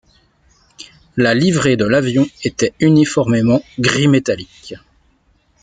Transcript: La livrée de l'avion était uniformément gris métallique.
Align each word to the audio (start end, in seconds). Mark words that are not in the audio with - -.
La 1.15 1.35
livrée 1.35 1.77
de 1.77 1.85
l'avion 1.85 2.25
était 2.43 2.73
uniformément 2.79 3.61
gris 3.77 4.07
métallique. 4.07 4.73